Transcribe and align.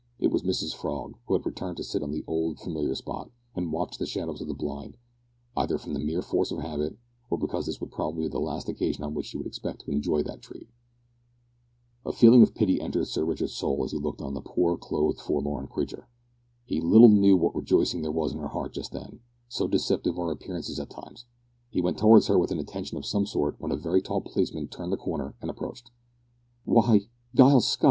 It 0.17 0.31
was 0.31 0.41
Mrs 0.41 0.73
Frog, 0.75 1.13
who 1.27 1.35
had 1.35 1.45
returned 1.45 1.77
to 1.77 1.83
sit 1.83 2.01
on 2.01 2.09
the 2.09 2.23
old 2.25 2.57
familiar 2.57 2.95
spot, 2.95 3.29
and 3.55 3.71
watch 3.71 3.99
the 3.99 4.07
shadows 4.07 4.41
on 4.41 4.47
the 4.47 4.55
blind, 4.55 4.97
either 5.55 5.77
from 5.77 5.93
the 5.93 5.99
mere 5.99 6.23
force 6.23 6.49
of 6.49 6.57
habit, 6.57 6.97
or 7.29 7.37
because 7.37 7.67
this 7.67 7.79
would 7.79 7.91
probably 7.91 8.23
be 8.23 8.29
the 8.29 8.39
last 8.39 8.67
occasion 8.67 9.03
on 9.03 9.13
which 9.13 9.27
she 9.27 9.37
could 9.37 9.45
expect 9.45 9.81
to 9.81 9.91
enjoy 9.91 10.23
that 10.23 10.41
treat. 10.41 10.67
A 12.03 12.11
feeling 12.11 12.41
of 12.41 12.55
pity 12.55 12.81
entered 12.81 13.05
Sir 13.09 13.23
Richard's 13.23 13.53
soul 13.53 13.83
as 13.83 13.91
he 13.91 13.99
looked 13.99 14.21
on 14.23 14.33
the 14.33 14.41
poorly 14.41 14.79
clothed 14.79 15.21
forlorn 15.21 15.67
creature. 15.67 16.07
He 16.65 16.81
little 16.81 17.07
knew 17.09 17.37
what 17.37 17.53
rejoicing 17.53 18.01
there 18.01 18.11
was 18.11 18.31
in 18.33 18.39
her 18.39 18.47
heart 18.47 18.73
just 18.73 18.91
then 18.93 19.19
so 19.49 19.67
deceptive 19.67 20.17
are 20.17 20.31
appearances 20.31 20.79
at 20.79 20.89
times! 20.89 21.25
He 21.69 21.79
went 21.79 21.99
towards 21.99 22.25
her 22.25 22.39
with 22.39 22.49
an 22.49 22.57
intention 22.57 22.97
of 22.97 23.05
some 23.05 23.27
sort, 23.27 23.61
when 23.61 23.71
a 23.71 23.75
very 23.77 24.01
tall 24.01 24.21
policeman 24.21 24.67
turned 24.67 24.91
the 24.91 24.97
corner, 24.97 25.35
and 25.43 25.51
approached. 25.51 25.91
"Why, 26.65 27.01
Giles 27.35 27.67
Scott!" 27.67 27.79